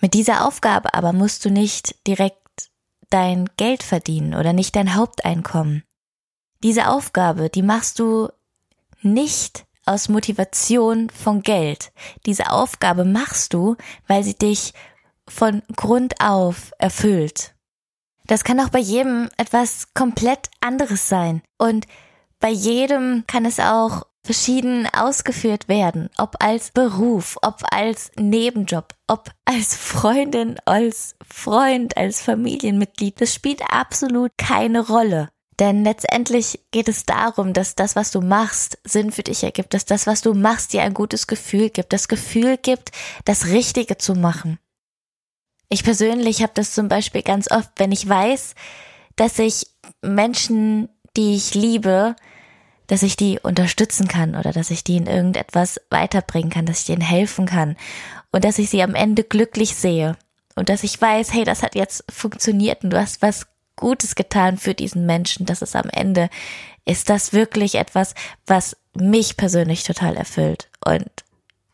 Mit 0.00 0.14
dieser 0.14 0.46
Aufgabe 0.46 0.94
aber 0.94 1.12
musst 1.12 1.44
du 1.44 1.50
nicht 1.50 2.06
direkt 2.06 2.70
dein 3.10 3.48
Geld 3.56 3.82
verdienen 3.82 4.34
oder 4.34 4.52
nicht 4.52 4.76
dein 4.76 4.94
Haupteinkommen. 4.94 5.84
Diese 6.62 6.88
Aufgabe, 6.88 7.50
die 7.50 7.62
machst 7.62 7.98
du 7.98 8.28
nicht 9.02 9.66
aus 9.84 10.08
Motivation 10.08 11.10
von 11.10 11.42
Geld. 11.42 11.92
Diese 12.26 12.50
Aufgabe 12.50 13.04
machst 13.04 13.54
du, 13.54 13.76
weil 14.06 14.24
sie 14.24 14.34
dich 14.34 14.74
von 15.28 15.62
Grund 15.76 16.20
auf 16.20 16.72
erfüllt. 16.78 17.55
Das 18.26 18.44
kann 18.44 18.60
auch 18.60 18.70
bei 18.70 18.78
jedem 18.78 19.28
etwas 19.36 19.94
komplett 19.94 20.48
anderes 20.60 21.08
sein. 21.08 21.42
Und 21.58 21.86
bei 22.40 22.50
jedem 22.50 23.24
kann 23.26 23.44
es 23.44 23.60
auch 23.60 24.02
verschieden 24.26 24.88
ausgeführt 24.92 25.68
werden, 25.68 26.10
ob 26.18 26.34
als 26.40 26.72
Beruf, 26.72 27.38
ob 27.42 27.62
als 27.70 28.10
Nebenjob, 28.18 28.92
ob 29.06 29.30
als 29.44 29.76
Freundin, 29.76 30.56
als 30.64 31.14
Freund, 31.26 31.96
als 31.96 32.20
Familienmitglied. 32.20 33.20
Das 33.20 33.32
spielt 33.32 33.62
absolut 33.70 34.32
keine 34.36 34.86
Rolle. 34.86 35.28
Denn 35.58 35.84
letztendlich 35.84 36.60
geht 36.70 36.88
es 36.88 37.04
darum, 37.04 37.54
dass 37.54 37.76
das, 37.76 37.96
was 37.96 38.10
du 38.10 38.20
machst, 38.20 38.78
Sinn 38.84 39.10
für 39.10 39.22
dich 39.22 39.42
ergibt, 39.42 39.72
dass 39.72 39.86
das, 39.86 40.06
was 40.06 40.20
du 40.20 40.34
machst, 40.34 40.72
dir 40.72 40.82
ein 40.82 40.92
gutes 40.92 41.26
Gefühl 41.26 41.70
gibt, 41.70 41.92
das 41.92 42.08
Gefühl 42.08 42.58
gibt, 42.58 42.90
das 43.24 43.46
Richtige 43.46 43.96
zu 43.96 44.14
machen. 44.14 44.58
Ich 45.68 45.82
persönlich 45.82 46.42
habe 46.42 46.52
das 46.54 46.72
zum 46.72 46.88
Beispiel 46.88 47.22
ganz 47.22 47.50
oft, 47.50 47.70
wenn 47.76 47.92
ich 47.92 48.08
weiß, 48.08 48.54
dass 49.16 49.38
ich 49.38 49.66
Menschen, 50.02 50.88
die 51.16 51.34
ich 51.34 51.54
liebe, 51.54 52.14
dass 52.86 53.02
ich 53.02 53.16
die 53.16 53.40
unterstützen 53.42 54.06
kann 54.06 54.36
oder 54.36 54.52
dass 54.52 54.70
ich 54.70 54.84
die 54.84 54.96
in 54.96 55.06
irgendetwas 55.06 55.80
weiterbringen 55.90 56.50
kann, 56.50 56.66
dass 56.66 56.80
ich 56.80 56.86
denen 56.86 57.02
helfen 57.02 57.46
kann 57.46 57.76
und 58.30 58.44
dass 58.44 58.58
ich 58.58 58.70
sie 58.70 58.82
am 58.82 58.94
Ende 58.94 59.24
glücklich 59.24 59.74
sehe 59.74 60.16
und 60.54 60.68
dass 60.68 60.84
ich 60.84 61.00
weiß, 61.00 61.32
hey, 61.32 61.44
das 61.44 61.62
hat 61.62 61.74
jetzt 61.74 62.04
funktioniert 62.10 62.84
und 62.84 62.90
du 62.90 63.00
hast 63.00 63.22
was 63.22 63.46
Gutes 63.74 64.14
getan 64.14 64.56
für 64.56 64.74
diesen 64.74 65.04
Menschen, 65.04 65.46
dass 65.46 65.62
es 65.62 65.74
am 65.74 65.90
Ende 65.90 66.30
ist 66.84 67.10
das 67.10 67.32
wirklich 67.32 67.74
etwas, 67.74 68.14
was 68.46 68.76
mich 68.94 69.36
persönlich 69.36 69.82
total 69.82 70.16
erfüllt 70.16 70.68
und 70.84 71.10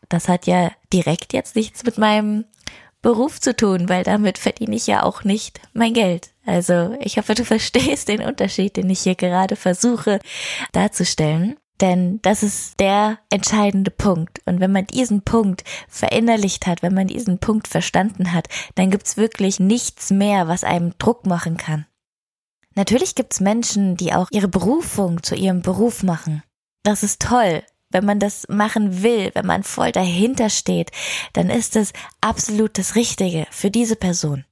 das 0.09 0.27
hat 0.27 0.47
ja 0.47 0.71
direkt 0.91 1.33
jetzt 1.33 1.55
nichts 1.55 1.83
mit 1.83 1.97
meinem 1.97 2.45
Beruf 3.03 3.39
zu 3.39 3.55
tun, 3.55 3.89
weil 3.89 4.03
damit 4.03 4.39
verdiene 4.39 4.75
ich 4.75 4.87
ja 4.87 5.03
auch 5.03 5.23
nicht 5.23 5.61
mein 5.73 5.93
Geld. 5.93 6.31
Also 6.45 6.97
ich 6.99 7.17
hoffe, 7.17 7.35
du 7.35 7.45
verstehst 7.45 8.07
den 8.07 8.23
Unterschied, 8.23 8.75
den 8.77 8.89
ich 8.89 9.01
hier 9.01 9.13
gerade 9.13 9.55
versuche 9.55 10.19
darzustellen. 10.71 11.57
Denn 11.81 12.19
das 12.21 12.43
ist 12.43 12.79
der 12.79 13.19
entscheidende 13.29 13.91
Punkt. 13.91 14.41
Und 14.45 14.59
wenn 14.59 14.71
man 14.71 14.87
diesen 14.87 15.23
Punkt 15.23 15.63
verinnerlicht 15.89 16.65
hat, 16.65 16.81
wenn 16.81 16.93
man 16.93 17.07
diesen 17.07 17.39
Punkt 17.39 17.67
verstanden 17.67 18.31
hat, 18.31 18.47
dann 18.75 18.89
gibt's 18.89 19.17
wirklich 19.17 19.59
nichts 19.59 20.09
mehr, 20.09 20.47
was 20.47 20.63
einem 20.63 20.97
Druck 20.97 21.25
machen 21.25 21.57
kann. 21.57 21.85
Natürlich 22.75 23.15
gibt's 23.15 23.39
Menschen, 23.39 23.97
die 23.97 24.13
auch 24.13 24.27
ihre 24.31 24.47
Berufung 24.47 25.23
zu 25.23 25.35
ihrem 25.35 25.61
Beruf 25.61 26.03
machen. 26.03 26.41
Das 26.83 27.03
ist 27.03 27.21
toll 27.21 27.63
wenn 27.93 28.05
man 28.05 28.19
das 28.19 28.47
machen 28.49 29.03
will, 29.03 29.31
wenn 29.33 29.45
man 29.45 29.63
voll 29.63 29.91
dahinter 29.91 30.49
steht, 30.49 30.91
dann 31.33 31.49
ist 31.49 31.75
es 31.75 31.93
absolut 32.21 32.77
das 32.77 32.95
Richtige 32.95 33.47
für 33.51 33.71
diese 33.71 33.95
Person. 33.95 34.45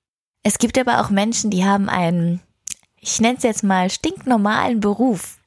Es 0.43 0.57
gibt 0.57 0.77
aber 0.77 1.01
auch 1.01 1.09
Menschen, 1.09 1.51
die 1.51 1.65
haben 1.65 1.89
einen, 1.89 2.41
ich 2.99 3.19
nenne 3.19 3.37
es 3.37 3.43
jetzt 3.43 3.63
mal, 3.63 3.89
stinknormalen 3.89 4.79
Beruf. 4.79 5.37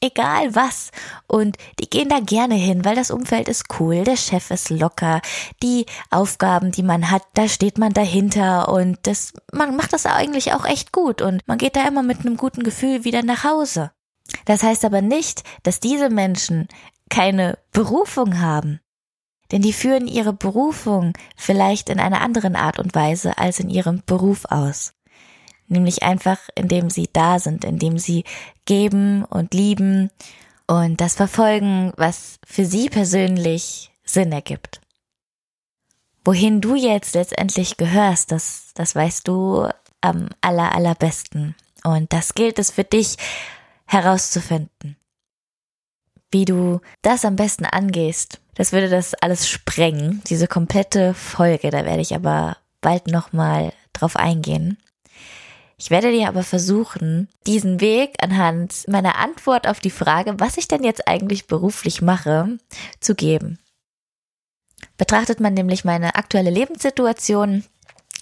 Egal 0.00 0.54
was. 0.54 0.92
Und 1.26 1.56
die 1.80 1.90
gehen 1.90 2.08
da 2.08 2.20
gerne 2.20 2.54
hin, 2.54 2.84
weil 2.84 2.94
das 2.94 3.10
Umfeld 3.10 3.48
ist 3.48 3.64
cool, 3.80 4.04
der 4.04 4.16
Chef 4.16 4.50
ist 4.52 4.70
locker, 4.70 5.20
die 5.60 5.86
Aufgaben, 6.10 6.70
die 6.70 6.84
man 6.84 7.10
hat, 7.10 7.24
da 7.34 7.48
steht 7.48 7.78
man 7.78 7.92
dahinter 7.92 8.68
und 8.68 8.98
das, 9.02 9.32
man 9.52 9.76
macht 9.76 9.92
das 9.92 10.06
eigentlich 10.06 10.52
auch 10.52 10.64
echt 10.64 10.92
gut 10.92 11.20
und 11.20 11.42
man 11.46 11.58
geht 11.58 11.74
da 11.74 11.86
immer 11.86 12.04
mit 12.04 12.20
einem 12.20 12.36
guten 12.36 12.62
Gefühl 12.62 13.02
wieder 13.02 13.24
nach 13.24 13.42
Hause. 13.42 13.90
Das 14.44 14.62
heißt 14.62 14.84
aber 14.84 15.02
nicht, 15.02 15.42
dass 15.64 15.80
diese 15.80 16.10
Menschen 16.10 16.68
keine 17.08 17.58
Berufung 17.72 18.40
haben. 18.40 18.80
Denn 19.50 19.62
die 19.62 19.72
führen 19.72 20.06
ihre 20.06 20.32
Berufung 20.32 21.14
vielleicht 21.36 21.88
in 21.88 22.00
einer 22.00 22.20
anderen 22.20 22.54
Art 22.54 22.78
und 22.78 22.94
Weise 22.94 23.38
als 23.38 23.60
in 23.60 23.70
ihrem 23.70 24.02
Beruf 24.04 24.44
aus. 24.46 24.92
Nämlich 25.68 26.02
einfach, 26.02 26.38
indem 26.54 26.90
sie 26.90 27.08
da 27.12 27.38
sind, 27.38 27.64
indem 27.64 27.98
sie 27.98 28.24
geben 28.66 29.24
und 29.24 29.54
lieben 29.54 30.10
und 30.66 31.00
das 31.00 31.14
verfolgen, 31.14 31.92
was 31.96 32.38
für 32.46 32.66
sie 32.66 32.90
persönlich 32.90 33.90
Sinn 34.04 34.32
ergibt. 34.32 34.80
Wohin 36.24 36.60
du 36.60 36.74
jetzt 36.74 37.14
letztendlich 37.14 37.78
gehörst, 37.78 38.32
das, 38.32 38.72
das 38.74 38.94
weißt 38.94 39.26
du 39.28 39.66
am 40.02 40.28
aller, 40.42 40.74
allerbesten. 40.74 41.54
Und 41.84 42.12
das 42.12 42.34
gilt 42.34 42.58
es 42.58 42.70
für 42.70 42.84
dich 42.84 43.16
herauszufinden 43.86 44.97
wie 46.30 46.44
du 46.44 46.80
das 47.02 47.24
am 47.24 47.36
besten 47.36 47.64
angehst. 47.64 48.40
Das 48.54 48.72
würde 48.72 48.88
das 48.88 49.14
alles 49.14 49.48
sprengen, 49.48 50.22
diese 50.26 50.48
komplette 50.48 51.14
Folge. 51.14 51.70
Da 51.70 51.84
werde 51.84 52.02
ich 52.02 52.14
aber 52.14 52.56
bald 52.80 53.06
nochmal 53.06 53.72
drauf 53.92 54.16
eingehen. 54.16 54.78
Ich 55.80 55.90
werde 55.90 56.10
dir 56.10 56.26
aber 56.26 56.42
versuchen, 56.42 57.28
diesen 57.46 57.80
Weg 57.80 58.16
anhand 58.20 58.86
meiner 58.88 59.16
Antwort 59.16 59.68
auf 59.68 59.78
die 59.78 59.90
Frage, 59.90 60.40
was 60.40 60.56
ich 60.56 60.66
denn 60.66 60.82
jetzt 60.82 61.06
eigentlich 61.06 61.46
beruflich 61.46 62.02
mache, 62.02 62.58
zu 62.98 63.14
geben. 63.14 63.60
Betrachtet 64.96 65.38
man 65.38 65.54
nämlich 65.54 65.84
meine 65.84 66.16
aktuelle 66.16 66.50
Lebenssituation, 66.50 67.64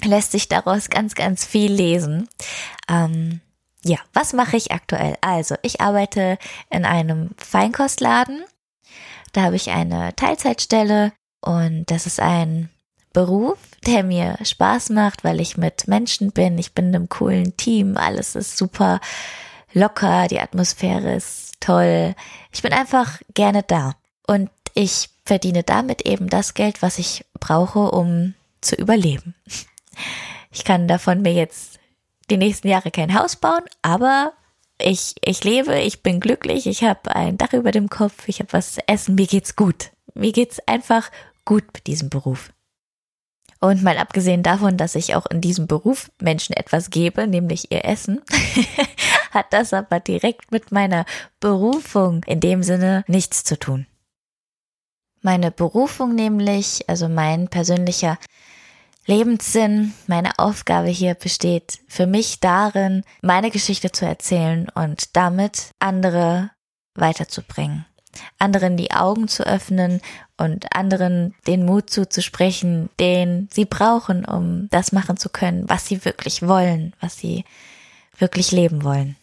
lässt 0.05 0.33
sich 0.33 0.49
daraus 0.49 0.91
ganz, 0.91 1.15
ganz 1.15 1.47
viel 1.47 1.73
lesen. 1.73 2.29
Ähm, 2.91 3.41
ja, 3.87 3.99
was 4.13 4.33
mache 4.33 4.57
ich 4.57 4.73
aktuell? 4.73 5.17
Also, 5.21 5.55
ich 5.63 5.81
arbeite 5.81 6.39
in 6.71 6.85
einem 6.85 7.31
Feinkostladen. 7.39 8.45
Da 9.33 9.43
habe 9.43 9.57
ich 9.57 9.71
eine 9.71 10.15
Teilzeitstelle 10.17 11.13
und 11.41 11.91
das 11.91 12.07
ist 12.07 12.21
ein 12.21 12.71
Beruf, 13.13 13.59
der 13.87 14.03
mir 14.03 14.37
Spaß 14.43 14.91
macht, 14.91 15.25
weil 15.25 15.41
ich 15.41 15.57
mit 15.57 15.89
Menschen 15.89 16.33
bin. 16.33 16.59
Ich 16.59 16.75
bin 16.75 16.89
in 16.89 16.97
einem 16.97 17.09
coolen 17.09 17.57
Team. 17.57 17.97
Alles 17.97 18.35
ist 18.35 18.57
super 18.57 19.01
locker. 19.73 20.27
Die 20.29 20.41
Atmosphäre 20.41 21.15
ist 21.15 21.55
toll. 21.61 22.15
Ich 22.53 22.63
bin 22.63 22.73
einfach 22.73 23.21
gerne 23.35 23.63
da. 23.63 23.95
Und 24.27 24.51
ich 24.75 25.09
verdiene 25.25 25.63
damit 25.63 26.03
eben 26.03 26.29
das 26.29 26.55
Geld, 26.55 26.83
was 26.83 26.99
ich 26.99 27.25
brauche, 27.41 27.91
um 27.91 28.35
zu 28.61 28.75
überleben. 28.75 29.35
Ich 30.51 30.65
kann 30.65 30.89
davon 30.89 31.23
mir 31.23 31.33
jetzt 31.33 31.76
die 32.31 32.37
nächsten 32.37 32.69
Jahre 32.69 32.91
kein 32.91 33.19
Haus 33.19 33.37
bauen, 33.37 33.65
aber 33.83 34.33
ich, 34.79 35.15
ich 35.23 35.43
lebe, 35.45 35.79
ich 35.79 36.03
bin 36.03 36.21
glücklich, 36.21 36.67
ich 36.67 36.85
habe 36.85 37.15
ein 37.15 37.39
Dach 37.39 37.53
über 37.53 37.71
dem 37.71 37.89
Kopf, 37.89 38.29
ich 38.29 38.41
habe 38.41 38.53
was 38.53 38.73
zu 38.73 38.89
essen, 38.89 39.15
mir 39.15 39.27
geht's 39.27 39.57
gut. 39.57 39.91
Mir 40.15 40.33
geht's 40.33 40.61
einfach 40.67 41.11
gut 41.45 41.65
mit 41.75 41.87
diesem 41.87 42.11
Beruf. 42.11 42.53
Und 43.61 43.83
mal 43.83 43.97
abgesehen 43.97 44.43
davon, 44.43 44.77
dass 44.77 44.95
ich 44.95 45.15
auch 45.15 45.27
in 45.27 45.41
diesem 45.41 45.67
Beruf 45.67 46.11
Menschen 46.21 46.55
etwas 46.55 46.91
gebe, 46.91 47.27
nämlich 47.27 47.73
ihr 47.73 47.85
Essen, 47.85 48.23
hat 49.31 49.47
das 49.53 49.73
aber 49.73 49.99
direkt 50.01 50.53
mit 50.53 50.73
meiner 50.73 51.07
Berufung 51.41 52.23
in 52.25 52.41
dem 52.41 52.63
Sinne 52.63 53.05
nichts 53.07 53.45
zu 53.45 53.59
tun. 53.59 53.87
Meine 55.23 55.51
Berufung 55.51 56.15
nämlich, 56.15 56.89
also 56.89 57.09
mein 57.09 57.49
persönlicher 57.49 58.19
Lebenssinn, 59.07 59.95
meine 60.09 60.37
Aufgabe 60.39 60.89
hier 60.89 61.15
besteht 61.15 61.79
für 61.87 62.07
mich 62.07 62.41
darin, 62.41 63.05
meine 63.23 63.53
Geschichte 63.53 63.93
zu 63.93 64.05
erzählen 64.05 64.69
und 64.75 65.17
damit 65.17 65.71
andere 65.79 66.51
weiterzubringen. 66.97 67.87
Anderen 68.39 68.77
die 68.77 68.91
Augen 68.91 69.29
zu 69.29 69.47
öffnen 69.47 70.01
und 70.39 70.75
anderen 70.75 71.35
den 71.47 71.65
Mut 71.65 71.91
zuzusprechen, 71.91 72.89
den 72.99 73.49
sie 73.53 73.65
brauchen, 73.65 74.25
um 74.25 74.69
das 74.71 74.91
machen 74.91 75.17
zu 75.17 75.29
können, 75.29 75.69
was 75.69 75.87
sie 75.87 76.05
wirklich 76.05 76.43
wollen, 76.43 76.93
was 77.01 77.17
sie 77.17 77.45
wirklich 78.19 78.51
leben 78.51 78.83
wollen. 78.83 79.17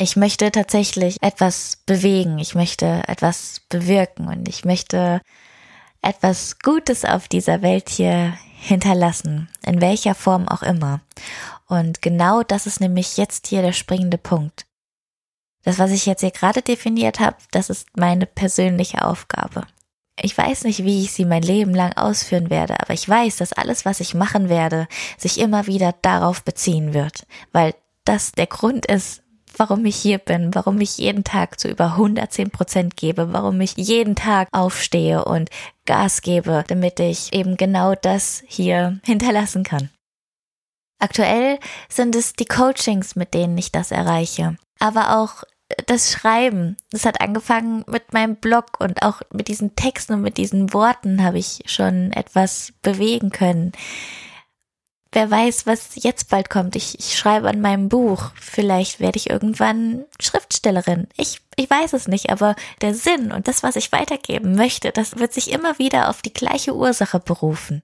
Ich 0.00 0.16
möchte 0.16 0.50
tatsächlich 0.50 1.18
etwas 1.22 1.78
bewegen, 1.86 2.38
ich 2.38 2.54
möchte 2.54 3.02
etwas 3.06 3.60
bewirken 3.68 4.26
und 4.26 4.48
ich 4.48 4.64
möchte 4.64 5.20
etwas 6.02 6.58
Gutes 6.60 7.04
auf 7.04 7.28
dieser 7.28 7.62
Welt 7.62 7.88
hier 7.88 8.34
hinterlassen, 8.60 9.48
in 9.64 9.80
welcher 9.80 10.14
Form 10.14 10.48
auch 10.48 10.62
immer. 10.62 11.00
Und 11.66 12.02
genau 12.02 12.42
das 12.42 12.66
ist 12.66 12.80
nämlich 12.80 13.16
jetzt 13.16 13.46
hier 13.46 13.62
der 13.62 13.72
springende 13.72 14.18
Punkt. 14.18 14.66
Das, 15.62 15.78
was 15.78 15.90
ich 15.90 16.06
jetzt 16.06 16.20
hier 16.20 16.30
gerade 16.30 16.62
definiert 16.62 17.20
habe, 17.20 17.36
das 17.50 17.70
ist 17.70 17.88
meine 17.96 18.26
persönliche 18.26 19.04
Aufgabe. 19.04 19.66
Ich 20.20 20.36
weiß 20.36 20.64
nicht, 20.64 20.84
wie 20.84 21.04
ich 21.04 21.12
sie 21.12 21.24
mein 21.24 21.42
Leben 21.42 21.74
lang 21.74 21.92
ausführen 21.92 22.50
werde, 22.50 22.80
aber 22.80 22.94
ich 22.94 23.08
weiß, 23.08 23.36
dass 23.36 23.52
alles, 23.52 23.84
was 23.84 24.00
ich 24.00 24.14
machen 24.14 24.48
werde, 24.48 24.88
sich 25.16 25.38
immer 25.38 25.66
wieder 25.66 25.94
darauf 26.02 26.42
beziehen 26.42 26.94
wird, 26.94 27.26
weil 27.52 27.74
das 28.04 28.32
der 28.32 28.46
Grund 28.46 28.86
ist, 28.86 29.22
warum 29.58 29.84
ich 29.84 29.96
hier 29.96 30.18
bin, 30.18 30.54
warum 30.54 30.80
ich 30.80 30.98
jeden 30.98 31.24
Tag 31.24 31.58
zu 31.58 31.68
über 31.68 31.92
110 31.92 32.50
Prozent 32.50 32.96
gebe, 32.96 33.32
warum 33.32 33.60
ich 33.60 33.74
jeden 33.76 34.14
Tag 34.14 34.48
aufstehe 34.52 35.24
und 35.24 35.50
Gas 35.86 36.22
gebe, 36.22 36.64
damit 36.66 37.00
ich 37.00 37.32
eben 37.32 37.56
genau 37.56 37.94
das 37.94 38.42
hier 38.46 39.00
hinterlassen 39.04 39.64
kann. 39.64 39.90
Aktuell 41.00 41.58
sind 41.88 42.16
es 42.16 42.32
die 42.32 42.46
Coachings, 42.46 43.14
mit 43.14 43.34
denen 43.34 43.56
ich 43.56 43.70
das 43.70 43.92
erreiche, 43.92 44.56
aber 44.80 45.18
auch 45.18 45.44
das 45.86 46.10
Schreiben. 46.10 46.76
Das 46.90 47.04
hat 47.04 47.20
angefangen 47.20 47.84
mit 47.86 48.12
meinem 48.12 48.36
Blog 48.36 48.80
und 48.80 49.02
auch 49.02 49.20
mit 49.32 49.48
diesen 49.48 49.76
Texten 49.76 50.14
und 50.14 50.22
mit 50.22 50.38
diesen 50.38 50.72
Worten 50.72 51.22
habe 51.22 51.38
ich 51.38 51.62
schon 51.66 52.12
etwas 52.12 52.72
bewegen 52.82 53.30
können 53.30 53.72
wer 55.12 55.30
weiß, 55.30 55.66
was 55.66 55.90
jetzt 55.94 56.28
bald 56.28 56.50
kommt. 56.50 56.76
Ich, 56.76 56.98
ich 56.98 57.16
schreibe 57.16 57.48
an 57.48 57.60
meinem 57.60 57.88
Buch. 57.88 58.30
Vielleicht 58.40 59.00
werde 59.00 59.16
ich 59.16 59.30
irgendwann 59.30 60.04
Schriftstellerin. 60.20 61.08
Ich, 61.16 61.40
ich 61.56 61.68
weiß 61.68 61.92
es 61.92 62.08
nicht, 62.08 62.30
aber 62.30 62.54
der 62.80 62.94
Sinn 62.94 63.32
und 63.32 63.48
das, 63.48 63.62
was 63.62 63.76
ich 63.76 63.92
weitergeben 63.92 64.54
möchte, 64.54 64.92
das 64.92 65.18
wird 65.18 65.32
sich 65.32 65.50
immer 65.50 65.78
wieder 65.78 66.08
auf 66.08 66.22
die 66.22 66.32
gleiche 66.32 66.74
Ursache 66.74 67.20
berufen. 67.20 67.82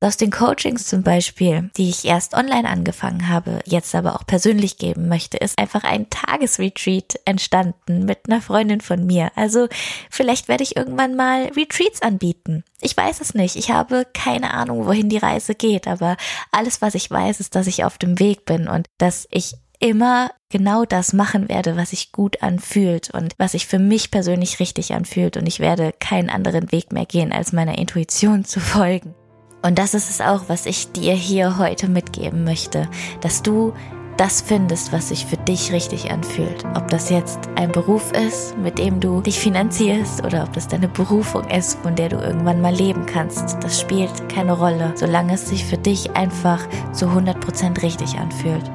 Aus 0.00 0.18
den 0.18 0.30
Coachings 0.30 0.86
zum 0.86 1.02
Beispiel, 1.02 1.70
die 1.78 1.88
ich 1.88 2.04
erst 2.04 2.34
online 2.34 2.68
angefangen 2.68 3.28
habe, 3.28 3.60
jetzt 3.64 3.94
aber 3.94 4.14
auch 4.14 4.26
persönlich 4.26 4.76
geben 4.76 5.08
möchte, 5.08 5.38
ist 5.38 5.58
einfach 5.58 5.82
ein 5.82 6.10
Tagesretreat 6.10 7.18
entstanden 7.24 8.04
mit 8.04 8.18
einer 8.28 8.42
Freundin 8.42 8.82
von 8.82 9.06
mir. 9.06 9.32
Also 9.34 9.66
vielleicht 10.10 10.48
werde 10.48 10.62
ich 10.62 10.76
irgendwann 10.76 11.16
mal 11.16 11.44
Retreats 11.56 12.02
anbieten. 12.02 12.64
Ich 12.82 12.94
weiß 12.94 13.22
es 13.22 13.32
nicht. 13.32 13.56
Ich 13.56 13.70
habe 13.70 14.06
keine 14.12 14.52
Ahnung, 14.52 14.84
wohin 14.84 15.08
die 15.08 15.16
Reise 15.16 15.54
geht, 15.54 15.88
aber 15.88 16.18
alles, 16.50 16.82
was 16.82 16.94
ich 16.94 17.10
weiß, 17.10 17.40
ist, 17.40 17.54
dass 17.54 17.66
ich 17.66 17.84
auf 17.84 17.96
dem 17.96 18.18
Weg 18.18 18.44
bin 18.44 18.68
und 18.68 18.86
dass 18.98 19.26
ich 19.30 19.54
immer 19.80 20.30
genau 20.50 20.84
das 20.84 21.12
machen 21.12 21.48
werde, 21.48 21.76
was 21.76 21.90
sich 21.90 22.12
gut 22.12 22.42
anfühlt 22.42 23.10
und 23.10 23.34
was 23.38 23.52
sich 23.52 23.66
für 23.66 23.78
mich 23.78 24.10
persönlich 24.10 24.60
richtig 24.60 24.92
anfühlt 24.92 25.36
und 25.36 25.46
ich 25.46 25.60
werde 25.60 25.92
keinen 25.98 26.30
anderen 26.30 26.72
Weg 26.72 26.92
mehr 26.92 27.06
gehen, 27.06 27.32
als 27.32 27.52
meiner 27.52 27.78
Intuition 27.78 28.44
zu 28.44 28.60
folgen. 28.60 29.14
Und 29.64 29.78
das 29.78 29.94
ist 29.94 30.10
es 30.10 30.20
auch, 30.20 30.42
was 30.48 30.66
ich 30.66 30.92
dir 30.92 31.14
hier 31.14 31.56
heute 31.56 31.88
mitgeben 31.88 32.44
möchte, 32.44 32.86
dass 33.22 33.42
du 33.42 33.72
das 34.18 34.42
findest, 34.42 34.92
was 34.92 35.08
sich 35.08 35.24
für 35.24 35.38
dich 35.38 35.72
richtig 35.72 36.10
anfühlt. 36.10 36.66
Ob 36.76 36.88
das 36.88 37.08
jetzt 37.08 37.38
ein 37.56 37.72
Beruf 37.72 38.12
ist, 38.12 38.56
mit 38.58 38.78
dem 38.78 39.00
du 39.00 39.22
dich 39.22 39.40
finanzierst 39.40 40.22
oder 40.22 40.44
ob 40.44 40.52
das 40.52 40.68
deine 40.68 40.86
Berufung 40.86 41.48
ist, 41.48 41.78
von 41.78 41.96
der 41.96 42.10
du 42.10 42.16
irgendwann 42.16 42.60
mal 42.60 42.74
leben 42.74 43.06
kannst, 43.06 43.56
das 43.62 43.80
spielt 43.80 44.28
keine 44.28 44.52
Rolle, 44.52 44.92
solange 44.96 45.32
es 45.32 45.48
sich 45.48 45.64
für 45.64 45.78
dich 45.78 46.14
einfach 46.14 46.60
zu 46.92 47.06
100% 47.06 47.82
richtig 47.82 48.18
anfühlt. 48.18 48.70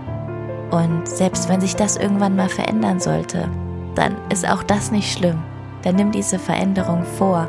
Und 0.71 1.07
selbst 1.07 1.49
wenn 1.49 1.61
sich 1.61 1.75
das 1.75 1.97
irgendwann 1.97 2.35
mal 2.35 2.49
verändern 2.49 2.99
sollte, 2.99 3.47
dann 3.93 4.17
ist 4.31 4.49
auch 4.49 4.63
das 4.63 4.91
nicht 4.91 5.15
schlimm. 5.15 5.43
Dann 5.83 5.95
nimm 5.95 6.11
diese 6.11 6.39
Veränderung 6.39 7.03
vor 7.03 7.47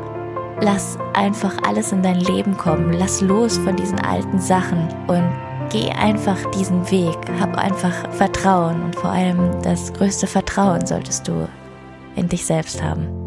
Lass 0.61 0.97
einfach 1.13 1.57
alles 1.67 1.91
in 1.91 2.03
dein 2.03 2.19
Leben 2.19 2.55
kommen. 2.55 2.93
Lass 2.93 3.19
los 3.19 3.57
von 3.57 3.75
diesen 3.75 3.99
alten 3.99 4.39
Sachen 4.39 4.87
und 5.07 5.27
geh 5.71 5.89
einfach 5.89 6.37
diesen 6.51 6.89
Weg. 6.91 7.17
Hab 7.39 7.57
einfach 7.57 8.11
Vertrauen 8.11 8.83
und 8.83 8.95
vor 8.95 9.09
allem 9.09 9.59
das 9.63 9.91
größte 9.93 10.27
Vertrauen 10.27 10.85
solltest 10.85 11.27
du 11.27 11.47
in 12.15 12.27
dich 12.27 12.45
selbst 12.45 12.81
haben. 12.83 13.20